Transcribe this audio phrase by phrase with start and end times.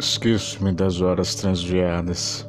[0.00, 2.48] Esqueço-me das horas transviadas.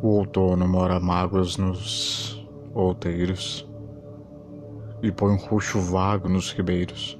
[0.00, 2.42] O outono mora mágoas nos
[2.72, 3.68] outeiros
[5.02, 7.18] e põe um roxo vago nos ribeiros.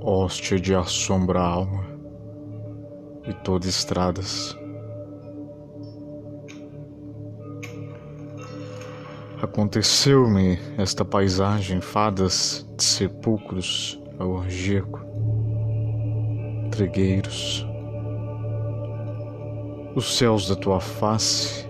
[0.00, 1.84] Hóstia de assombra a alma
[3.26, 4.56] e todas estradas.
[9.42, 15.06] Aconteceu-me esta paisagem, fadas de sepulcros orgíaco
[16.76, 17.66] trigueiros,
[19.94, 21.66] os céus da tua face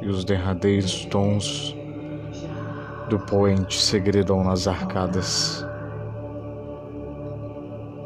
[0.00, 1.76] e os derradeiros tons
[3.10, 5.66] do poente segredam nas arcadas.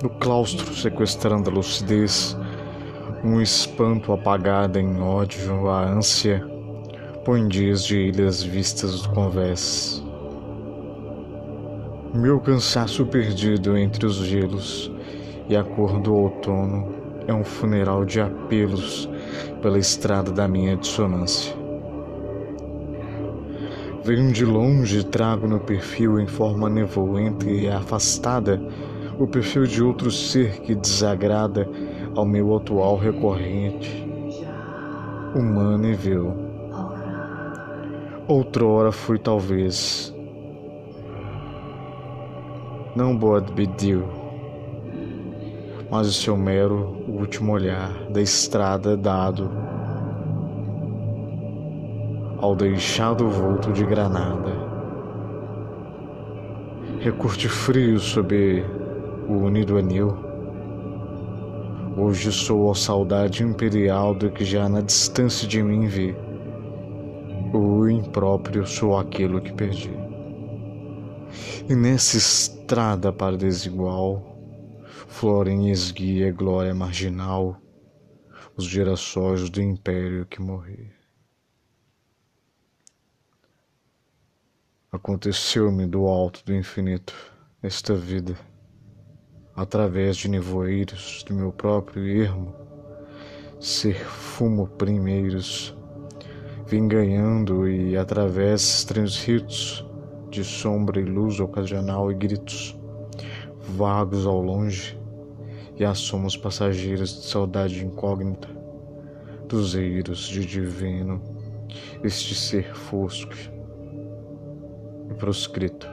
[0.02, 2.36] No claustro sequestrando a lucidez,
[3.22, 6.44] um espanto apagado em ódio, a ânsia,
[7.24, 10.04] põe dias de ilhas vistas do convés.
[12.12, 14.90] Meu cansaço perdido entre os gelos
[15.48, 16.94] e a cor do outono
[17.26, 19.08] é um funeral de apelos
[19.60, 21.54] pela estrada da minha dissonância.
[24.02, 28.60] Venho de longe e trago no perfil em forma nevoenta e afastada
[29.18, 31.68] o perfil de outro ser que desagrada
[32.14, 34.06] ao meu atual recorrente,
[35.34, 36.34] humano e vil.
[38.28, 40.14] Outrora fui talvez,
[42.94, 44.23] não Bod Bedil
[45.94, 49.48] mas o seu mero último olhar da estrada dado
[52.38, 54.50] ao deixado vulto de granada.
[56.98, 58.64] Recurte frio sob
[59.28, 60.12] o unido anil.
[61.96, 66.12] Hoje sou a saudade imperial do que já na distância de mim vi.
[67.52, 69.96] O impróprio sou aquilo que perdi.
[71.68, 74.33] E nessa estrada para desigual,
[75.06, 77.60] Florem esguia glória marginal,
[78.56, 80.90] os girassóis do império que morri.
[84.90, 87.14] Aconteceu-me do alto do infinito
[87.62, 88.36] esta vida,
[89.54, 92.54] através de nevoeiros do meu próprio ermo,
[93.60, 95.76] ser fumo primeiros,
[96.66, 99.86] vim ganhando e através estranhos ritos
[100.30, 102.76] de sombra e luz ocasional e gritos
[103.68, 104.98] vagos ao longe
[105.76, 108.48] e assomos passageiros de saudade incógnita,
[109.48, 111.20] dos eiros de divino,
[112.02, 113.34] este ser fosco
[115.10, 115.88] e proscrito.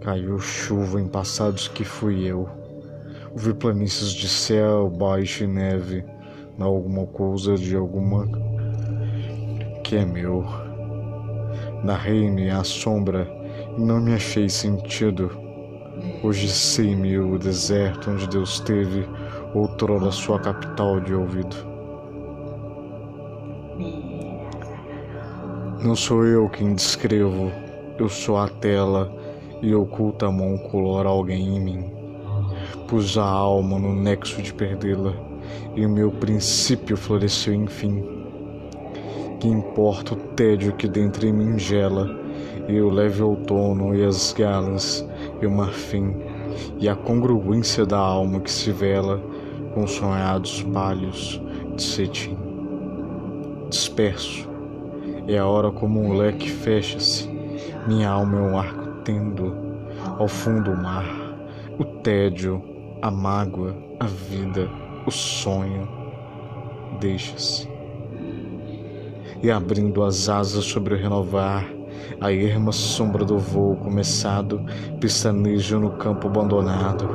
[0.00, 2.48] Caiu chuva em passados que fui eu.
[3.32, 6.04] Ouvi planícies de céu baixo e neve,
[6.56, 8.26] na alguma coisa de alguma
[9.84, 10.44] que é meu.
[11.84, 13.39] Narrei-me a sombra e
[13.78, 15.50] não me achei sentido
[16.22, 19.06] Hoje sei-me o deserto onde Deus teve
[19.54, 21.56] outrora sua capital de ouvido.
[25.82, 27.50] Não sou eu quem descrevo,
[27.98, 29.10] eu sou a tela
[29.62, 31.92] e oculta a mão color alguém em mim.
[32.86, 35.14] Pus a alma no nexo de perdê-la
[35.74, 38.04] e o meu princípio floresceu enfim.
[39.38, 42.19] Que importa o tédio que dentro em mim gela
[42.70, 45.06] e o leve outono e as galas
[45.42, 46.14] e o marfim,
[46.78, 49.20] e a congruência da alma que se vela
[49.74, 51.40] com sonhados palhos
[51.74, 52.36] de cetim.
[53.68, 54.48] Disperso,
[55.26, 57.28] é a hora como um leque fecha-se,
[57.86, 59.54] minha alma é um arco tendo
[60.18, 61.06] ao fundo do mar,
[61.78, 62.62] o tédio,
[63.02, 64.68] a mágoa, a vida,
[65.06, 65.88] o sonho,
[67.00, 67.68] deixa-se.
[69.42, 71.79] E abrindo as asas sobre o renovar,
[72.20, 74.60] a erma sombra do voo começado
[75.00, 77.08] pestaneja no campo abandonado.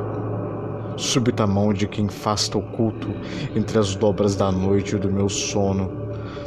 [0.96, 3.08] Súbita mão de quem fasta oculto
[3.54, 5.90] entre as dobras da noite e do meu sono.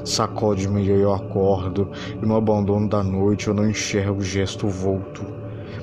[0.03, 1.91] Sacode-me e eu acordo,
[2.21, 5.24] e no abandono da noite eu não enxergo o gesto volto,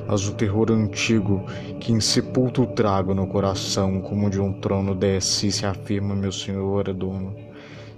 [0.08, 1.44] mas o terror antigo
[1.78, 6.32] que em sepulto trago no coração, como de um trono desce e se afirma meu
[6.32, 7.36] senhor é dono,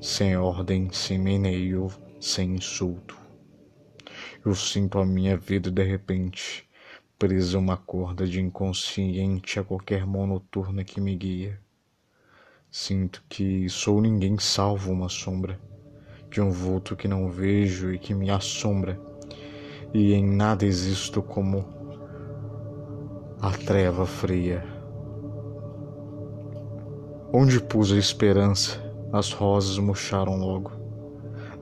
[0.00, 1.88] sem ordem, sem meneio,
[2.20, 3.27] sem insulto.
[4.44, 6.68] Eu sinto a minha vida de repente
[7.18, 11.60] presa a uma corda de inconsciente a qualquer mão noturna que me guia.
[12.70, 15.58] Sinto que sou ninguém salvo uma sombra
[16.30, 19.00] de um vulto que não vejo e que me assombra,
[19.92, 21.64] e em nada existo como
[23.40, 24.64] a treva fria.
[27.32, 28.80] Onde pus a esperança,
[29.12, 30.70] as rosas murcharam logo.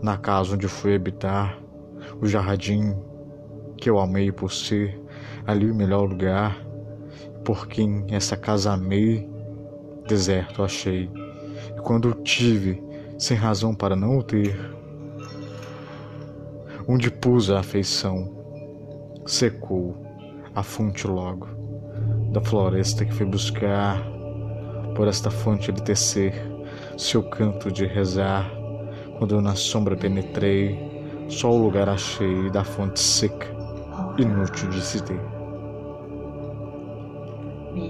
[0.03, 1.59] Na casa onde fui habitar,
[2.21, 2.95] o jardim
[3.77, 5.01] que eu amei por ser
[5.47, 6.67] ali o melhor lugar,
[7.45, 9.29] por quem essa casa amei,
[10.07, 11.11] deserto achei.
[11.77, 12.83] E quando tive,
[13.19, 14.57] sem razão para não o ter,
[16.89, 18.35] onde pus a afeição,
[19.27, 19.97] secou
[20.55, 21.49] a fonte logo,
[22.33, 24.03] da floresta que fui buscar,
[24.95, 26.35] por esta fonte de tecer,
[26.97, 28.51] seu canto de rezar,
[29.19, 30.86] quando eu na sombra penetrei,
[31.29, 33.47] só o lugar achei da fonte seca,
[34.19, 35.21] inútil de se ter.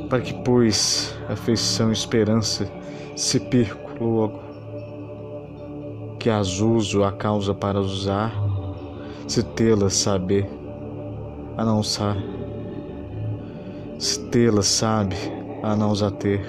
[0.09, 2.71] Para que, pois, afeição e esperança
[3.15, 4.41] se perco logo,
[6.19, 8.33] que as uso a causa para usar,
[9.27, 10.49] se tê-las saber,
[11.57, 12.17] a não sa
[13.99, 15.17] se tê-las sabe,
[15.63, 16.45] a não a ter,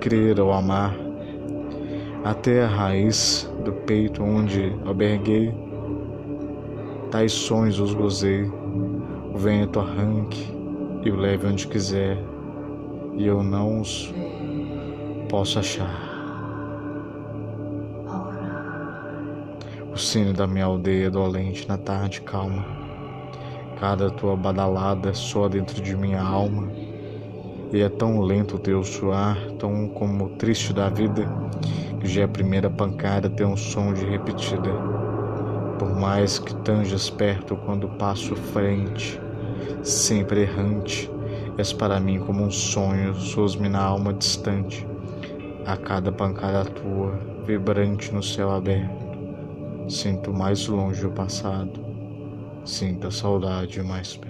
[0.00, 0.94] crer ou amar,
[2.28, 5.54] até a raiz do peito onde alberguei,
[7.10, 8.44] tais sonhos os gozei,
[9.32, 10.54] o vento arranque
[11.02, 12.18] e o leve onde quiser,
[13.14, 14.12] e eu não os
[15.30, 16.06] posso achar.
[19.90, 22.62] O sino da minha aldeia dolente na tarde calma,
[23.80, 26.68] cada tua badalada soa dentro de minha alma,
[27.72, 31.26] e é tão lento o teu suar, tão como o triste da vida,
[32.02, 34.70] já é a primeira pancada tem um som de repetida.
[35.78, 39.20] Por mais que tanjas perto quando passo frente,
[39.82, 41.10] sempre errante,
[41.56, 44.86] és para mim como um sonho, soas-me na alma distante,
[45.66, 49.08] a cada pancada tua, vibrante no céu aberto.
[49.88, 51.84] Sinto mais longe o passado,
[52.64, 54.27] sinto a saudade mais perto.